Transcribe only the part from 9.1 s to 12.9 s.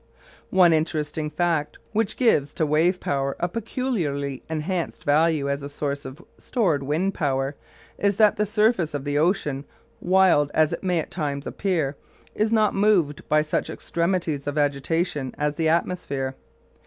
ocean wild as it may at times appear is not